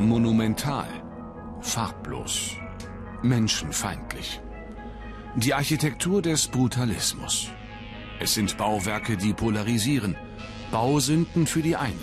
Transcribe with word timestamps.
Monumental, 0.00 0.86
farblos, 1.60 2.52
menschenfeindlich. 3.20 4.40
Die 5.34 5.54
Architektur 5.54 6.22
des 6.22 6.46
Brutalismus. 6.46 7.48
Es 8.20 8.34
sind 8.34 8.56
Bauwerke, 8.56 9.16
die 9.16 9.32
polarisieren, 9.32 10.16
Bausünden 10.70 11.48
für 11.48 11.62
die 11.62 11.74
einen. 11.74 11.98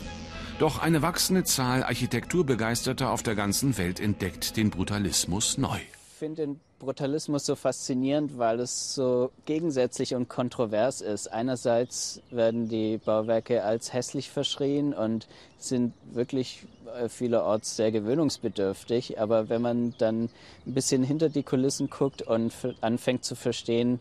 Doch 0.59 0.79
eine 0.79 1.03
wachsende 1.03 1.45
Zahl 1.45 1.83
Architekturbegeisterter 1.83 3.11
auf 3.11 3.23
der 3.23 3.35
ganzen 3.35 3.77
Welt 3.77 4.01
entdeckt 4.01 4.57
den 4.57 4.71
Brutalismus 4.71 5.57
neu. 5.57 5.77
Ich 5.77 6.19
finde 6.19 6.47
den 6.47 6.59
Brutalismus 6.79 7.45
so 7.45 7.55
faszinierend, 7.55 8.37
weil 8.37 8.59
es 8.59 8.93
so 8.93 9.31
gegensätzlich 9.45 10.15
und 10.15 10.27
kontrovers 10.27 10.99
ist. 10.99 11.31
Einerseits 11.31 12.21
werden 12.29 12.67
die 12.67 12.97
Bauwerke 12.97 13.63
als 13.63 13.93
hässlich 13.93 14.29
verschrien 14.29 14.93
und 14.93 15.27
sind 15.57 15.93
wirklich 16.11 16.65
vielerorts 17.07 17.75
sehr 17.75 17.91
gewöhnungsbedürftig. 17.91 19.19
Aber 19.19 19.49
wenn 19.49 19.61
man 19.61 19.93
dann 19.97 20.29
ein 20.65 20.73
bisschen 20.73 21.03
hinter 21.03 21.29
die 21.29 21.43
Kulissen 21.43 21.89
guckt 21.89 22.21
und 22.21 22.53
anfängt 22.81 23.23
zu 23.23 23.35
verstehen, 23.35 23.99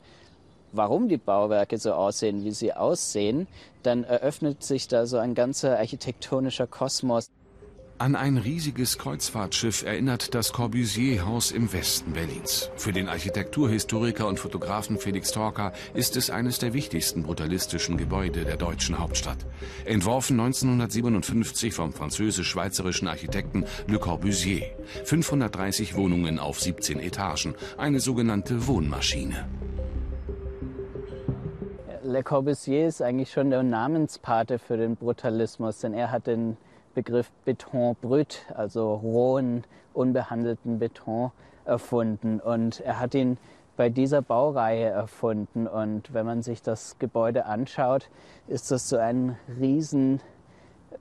warum 0.73 1.09
die 1.09 1.17
Bauwerke 1.17 1.79
so 1.79 1.93
aussehen, 1.93 2.45
wie 2.45 2.51
sie 2.51 2.73
aussehen, 2.73 3.47
dann 3.83 4.05
eröffnet 4.05 4.63
sich 4.63 4.89
da 4.89 5.07
so 5.07 5.19
ein 5.19 5.35
ganzer 5.35 5.79
architektonischer 5.79 6.67
Kosmos. 6.67 7.31
An 8.05 8.17
ein 8.17 8.37
riesiges 8.37 8.99
Kreuzfahrtschiff 8.99 9.83
erinnert 9.83 10.35
das 10.35 10.53
Corbusier-Haus 10.53 11.53
im 11.53 11.73
Westen 11.73 12.13
Berlins. 12.13 12.69
Für 12.77 12.93
den 12.93 13.09
Architekturhistoriker 13.09 14.27
und 14.29 14.39
Fotografen 14.39 14.99
Felix 14.99 15.33
Torka 15.33 15.73
ist 15.95 16.15
es 16.19 16.29
eines 16.29 16.59
der 16.59 16.75
wichtigsten 16.75 17.23
brutalistischen 17.23 17.97
Gebäude 17.97 18.45
der 18.45 18.59
deutschen 18.59 18.99
Hauptstadt. 18.99 19.39
Entworfen 19.87 20.39
1957 20.39 21.73
vom 21.73 21.95
französisch-schweizerischen 21.95 23.09
Architekten 23.09 23.65
Le 23.87 23.99
Corbusier. 23.99 24.67
530 25.05 25.97
Wohnungen 25.97 26.39
auf 26.39 26.61
17 26.61 27.01
Etagen, 27.01 27.55
eine 27.79 28.01
sogenannte 28.01 28.67
Wohnmaschine. 28.67 29.49
Le 32.03 32.23
Corbusier 32.23 32.87
ist 32.87 33.01
eigentlich 33.01 33.31
schon 33.31 33.49
der 33.49 33.63
Namenspate 33.63 34.59
für 34.59 34.77
den 34.77 34.95
Brutalismus, 34.95 35.79
denn 35.79 35.95
er 35.95 36.11
hat 36.11 36.27
den 36.27 36.59
Begriff 36.95 37.31
Beton 37.45 37.97
brut, 38.01 38.43
also 38.55 38.95
rohen, 38.95 39.65
unbehandelten 39.93 40.79
Beton, 40.79 41.31
erfunden. 41.65 42.41
Und 42.41 42.81
er 42.81 43.01
hat 43.01 43.15
ihn 43.15 43.39
bei 43.77 43.89
dieser 43.89 44.23
Baureihe 44.23 44.87
erfunden. 44.87 45.67
Und 45.67 46.13
wenn 46.15 46.27
man 46.27 46.43
sich 46.43 46.63
das 46.63 46.99
Gebäude 46.99 47.47
anschaut, 47.47 48.09
ist 48.49 48.71
das 48.71 48.89
so 48.89 48.97
ein 48.97 49.37
riesen 49.61 50.21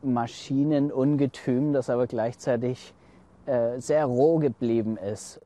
Maschinenungetüm, 0.02 1.74
das 1.74 1.90
aber 1.90 2.08
gleichzeitig 2.08 2.94
äh, 3.46 3.80
sehr 3.80 4.06
roh 4.06 4.40
geblieben 4.40 4.98
ist. 4.98 5.40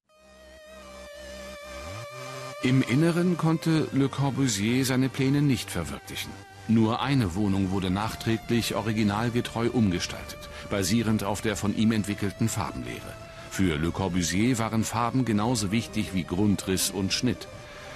Im 2.64 2.82
Inneren 2.82 3.38
konnte 3.38 3.88
Le 3.92 4.10
Corbusier 4.10 4.84
seine 4.84 5.10
Pläne 5.10 5.42
nicht 5.42 5.70
verwirklichen. 5.70 6.32
Nur 6.68 7.02
eine 7.02 7.36
Wohnung 7.36 7.72
wurde 7.72 7.90
nachträglich 7.90 8.76
originalgetreu 8.76 9.70
umgestaltet, 9.70 10.50
basierend 10.70 11.24
auf 11.24 11.42
der 11.42 11.56
von 11.56 11.76
ihm 11.76 11.92
entwickelten 11.94 12.50
Farbenlehre. 12.50 13.14
Für 13.50 13.78
Le 13.78 13.92
Corbusier 13.92 14.60
waren 14.60 14.84
Farben 14.84 15.24
genauso 15.24 15.72
wichtig 15.72 16.14
wie 16.14 16.24
Grundriss 16.24 16.92
und 16.92 17.14
Schnitt. 17.14 17.48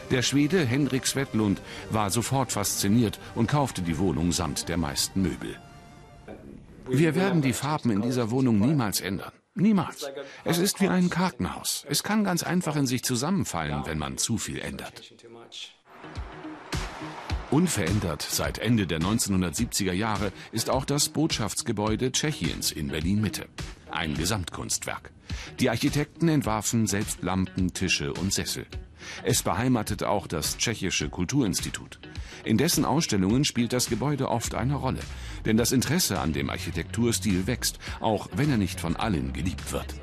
Der 0.10 0.22
Schwede 0.22 0.66
Henrik 0.66 1.06
Svetlund 1.06 1.62
war 1.90 2.10
sofort 2.10 2.52
fasziniert 2.52 3.20
und 3.36 3.48
kaufte 3.48 3.82
die 3.82 3.98
Wohnung 3.98 4.32
samt 4.32 4.70
der 4.70 4.78
meisten 4.78 5.22
Möbel. 5.22 5.58
Wir 6.88 7.16
werden 7.16 7.42
die 7.42 7.54
Farben 7.54 7.92
in 7.92 8.02
dieser 8.02 8.32
Wohnung 8.32 8.60
niemals 8.60 9.02
ändern. 9.02 9.32
Niemals. 9.54 10.10
Es 10.46 10.58
ist 10.58 10.80
wie 10.80 10.88
ein 10.88 11.10
Kartenhaus. 11.10 11.86
Es 11.90 12.04
kann 12.04 12.24
ganz 12.24 12.42
einfach 12.42 12.78
in 12.78 12.88
sich 12.88 13.04
zusammenfallen, 13.04 13.84
wenn 13.86 13.98
man 13.98 14.18
zu 14.18 14.38
viel 14.38 14.60
ändert. 14.60 15.14
Unverändert 17.52 18.22
seit 18.22 18.60
Ende 18.60 18.88
der 18.88 19.02
1970er 19.02 19.92
Jahre 19.92 20.32
ist 20.54 20.70
auch 20.70 20.86
das 20.86 21.10
Botschaftsgebäude 21.10 22.14
Tschechiens 22.14 22.72
in 22.72 22.88
Berlin-Mitte. 22.88 23.46
Ein 23.92 24.14
Gesamtkunstwerk. 24.14 25.12
Die 25.60 25.70
Architekten 25.70 26.30
entwarfen 26.30 26.88
selbst 26.88 27.22
Lampen, 27.24 27.74
Tische 27.74 28.14
und 28.14 28.32
Sessel. 28.32 28.66
Es 29.24 29.44
beheimatet 29.44 30.04
auch 30.04 30.28
das 30.28 30.58
Tschechische 30.60 31.10
Kulturinstitut. 31.10 32.00
In 32.46 32.58
dessen 32.58 32.86
Ausstellungen 32.86 33.44
spielt 33.44 33.74
das 33.74 33.90
Gebäude 33.90 34.30
oft 34.30 34.56
eine 34.56 34.76
Rolle, 34.76 35.02
denn 35.44 35.58
das 35.58 35.74
Interesse 35.74 36.22
an 36.22 36.32
dem 36.32 36.50
Architekturstil 36.50 37.48
wächst, 37.48 37.80
auch 38.00 38.30
wenn 38.34 38.50
er 38.50 38.58
nicht 38.58 38.80
von 38.80 38.96
allen 38.96 39.34
geliebt 39.34 39.74
wird. 39.74 39.94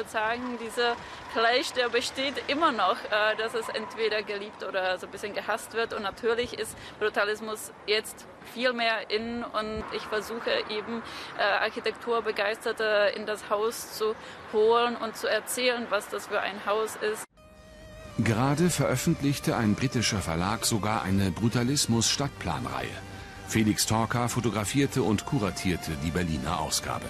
Würde 0.00 0.10
sagen, 0.10 0.58
dieser 0.64 0.96
Clash, 1.32 1.72
der 1.72 1.90
besteht 1.90 2.34
immer 2.48 2.72
noch, 2.72 2.96
äh, 2.96 3.36
dass 3.36 3.54
es 3.54 3.68
entweder 3.68 4.22
geliebt 4.22 4.64
oder 4.66 4.98
so 4.98 5.06
ein 5.06 5.12
bisschen 5.12 5.34
gehasst 5.34 5.74
wird. 5.74 5.92
Und 5.92 6.02
natürlich 6.02 6.58
ist 6.58 6.74
Brutalismus 6.98 7.72
jetzt 7.86 8.26
viel 8.54 8.72
mehr 8.72 9.10
in 9.10 9.44
und 9.44 9.84
ich 9.94 10.02
versuche 10.02 10.50
eben 10.70 11.02
äh, 11.38 11.42
Architekturbegeisterte 11.42 13.12
in 13.14 13.26
das 13.26 13.50
Haus 13.50 13.92
zu 13.98 14.14
holen 14.52 14.96
und 14.96 15.16
zu 15.16 15.26
erzählen, 15.26 15.86
was 15.90 16.08
das 16.08 16.28
für 16.28 16.40
ein 16.40 16.64
Haus 16.64 16.96
ist. 16.96 17.24
Gerade 18.18 18.70
veröffentlichte 18.70 19.56
ein 19.56 19.74
britischer 19.74 20.18
Verlag 20.18 20.64
sogar 20.64 21.02
eine 21.02 21.30
Brutalismus-Stadtplanreihe. 21.30 22.88
Felix 23.48 23.86
Torka 23.86 24.28
fotografierte 24.28 25.02
und 25.02 25.26
kuratierte 25.26 25.92
die 26.04 26.10
Berliner 26.10 26.60
Ausgabe. 26.60 27.06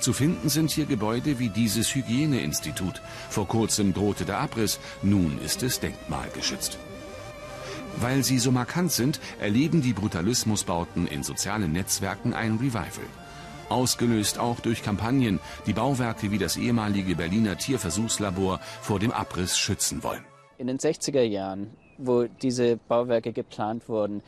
Zu 0.00 0.12
finden 0.12 0.48
sind 0.48 0.70
hier 0.70 0.86
Gebäude 0.86 1.38
wie 1.38 1.48
dieses 1.48 1.94
Hygieneinstitut. 1.94 3.02
Vor 3.30 3.48
kurzem 3.48 3.92
drohte 3.94 4.24
der 4.24 4.38
Abriss, 4.38 4.78
nun 5.02 5.38
ist 5.44 5.62
es 5.62 5.80
denkmalgeschützt. 5.80 6.78
Weil 7.96 8.22
sie 8.22 8.38
so 8.38 8.52
markant 8.52 8.92
sind, 8.92 9.20
erleben 9.40 9.82
die 9.82 9.92
Brutalismusbauten 9.92 11.06
in 11.06 11.22
sozialen 11.22 11.72
Netzwerken 11.72 12.32
ein 12.32 12.56
Revival. 12.56 13.08
Ausgelöst 13.68 14.38
auch 14.38 14.60
durch 14.60 14.82
Kampagnen, 14.82 15.40
die 15.66 15.72
Bauwerke 15.72 16.30
wie 16.30 16.38
das 16.38 16.56
ehemalige 16.56 17.16
Berliner 17.16 17.58
Tierversuchslabor 17.58 18.60
vor 18.80 18.98
dem 18.98 19.10
Abriss 19.10 19.58
schützen 19.58 20.02
wollen 20.02 20.24
in 20.58 20.66
den 20.66 20.78
60er 20.78 21.22
Jahren, 21.22 21.70
wo 21.96 22.24
diese 22.24 22.76
Bauwerke 22.76 23.32
geplant 23.32 23.88
wurden, 23.88 24.22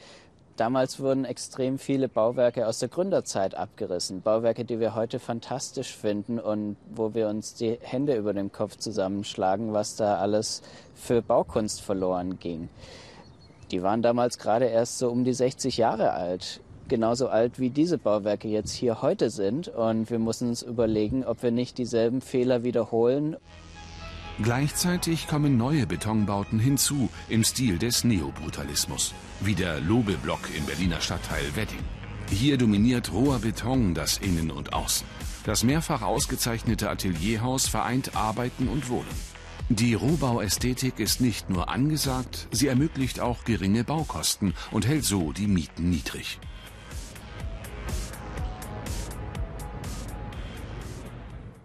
damals 0.61 1.01
wurden 1.01 1.25
extrem 1.25 1.79
viele 1.79 2.07
Bauwerke 2.07 2.67
aus 2.67 2.81
der 2.81 2.91
Gründerzeit 2.91 3.55
abgerissen. 3.55 4.21
Bauwerke, 4.21 4.67
die 4.67 4.79
wir 4.79 4.95
heute 4.95 5.19
fantastisch 5.19 5.97
finden 5.97 6.39
und 6.39 6.77
wo 6.95 7.15
wir 7.15 7.29
uns 7.29 7.55
die 7.55 7.79
Hände 7.81 8.15
über 8.15 8.35
dem 8.35 8.53
Kopf 8.53 8.77
zusammenschlagen, 8.77 9.73
was 9.73 9.97
da 9.97 10.19
alles 10.19 10.61
für 10.95 11.23
Baukunst 11.23 11.81
verloren 11.81 12.39
ging. 12.39 12.69
Die 13.71 13.83
waren 13.83 14.03
damals 14.03 14.37
gerade 14.39 14.67
erst 14.67 14.99
so 14.99 15.09
um 15.09 15.25
die 15.25 15.33
60 15.33 15.79
Jahre 15.79 16.13
alt 16.13 16.61
genauso 16.89 17.29
alt 17.29 17.61
wie 17.61 17.71
diese 17.71 17.99
Bauwerke 17.99 18.49
jetzt 18.49 18.73
hier 18.73 19.01
heute 19.01 19.31
sind. 19.31 19.69
Und 19.69 20.11
wir 20.11 20.19
müssen 20.19 20.49
uns 20.49 20.61
überlegen, 20.63 21.25
ob 21.25 21.43
wir 21.43 21.53
nicht 21.53 21.79
dieselben 21.79 22.21
Fehler 22.21 22.65
wiederholen. 22.65 23.37
Gleichzeitig 24.43 25.29
kommen 25.29 25.59
neue 25.59 25.87
Betonbauten 25.87 26.59
hinzu 26.59 27.11
im 27.29 27.45
Stil 27.45 27.77
des 27.77 28.05
Neobrutalismus, 28.05 29.13
wie 29.41 29.55
der 29.55 29.81
Lobeblock 29.81 30.41
im 30.57 30.65
Berliner 30.65 31.03
Stadtteil 31.03 31.45
Wedding. 31.55 31.85
Hier 32.31 32.57
dominiert 32.57 33.13
roher 33.13 33.41
Beton 33.41 33.93
das 33.93 34.17
Innen 34.17 34.51
und 34.51 34.73
Außen. 34.73 35.07
Das 35.45 35.63
mehrfach 35.63 36.01
ausgezeichnete 36.01 36.89
Atelierhaus 36.89 37.69
vereint 37.69 38.17
Arbeiten 38.17 38.69
und 38.69 38.89
Wohnen. 38.89 39.31
Die 39.69 39.93
Rohbauästhetik 39.93 40.99
ist 41.01 41.21
nicht 41.21 41.51
nur 41.51 41.69
angesagt, 41.69 42.49
sie 42.51 42.69
ermöglicht 42.69 43.21
auch 43.21 43.45
geringe 43.45 43.85
Baukosten 43.85 44.55
und 44.71 44.87
hält 44.87 45.05
so 45.05 45.33
die 45.33 45.49
Mieten 45.49 45.91
niedrig. 45.91 46.39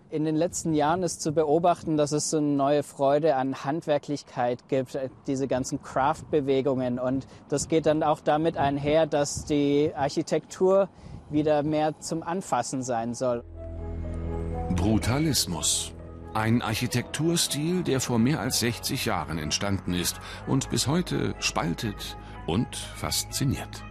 In 0.09 0.25
den 0.25 0.35
letzten 0.35 0.73
Jahren 0.73 1.03
ist 1.03 1.21
zu 1.21 1.31
beobachten, 1.31 1.97
dass 1.97 2.11
es 2.11 2.29
so 2.29 2.37
eine 2.37 2.47
neue 2.47 2.83
Freude 2.83 3.35
an 3.35 3.63
Handwerklichkeit 3.63 4.67
gibt, 4.69 4.95
äh, 4.95 5.09
diese 5.27 5.47
ganzen 5.47 5.81
Craft-Bewegungen. 5.81 6.99
Und 6.99 7.27
das 7.49 7.67
geht 7.67 7.85
dann 7.85 8.03
auch 8.03 8.19
damit 8.19 8.57
einher, 8.57 9.07
dass 9.07 9.45
die 9.45 9.91
Architektur 9.95 10.89
wieder 11.29 11.63
mehr 11.63 11.99
zum 11.99 12.23
Anfassen 12.23 12.83
sein 12.83 13.13
soll. 13.13 13.43
Brutalismus. 14.75 15.91
Ein 16.33 16.61
Architekturstil, 16.61 17.83
der 17.83 18.01
vor 18.01 18.19
mehr 18.19 18.41
als 18.41 18.59
60 18.59 19.05
Jahren 19.05 19.37
entstanden 19.37 19.93
ist 19.93 20.19
und 20.47 20.69
bis 20.69 20.85
heute 20.85 21.33
spaltet 21.39 22.17
und 22.45 22.75
fasziniert. 22.75 23.83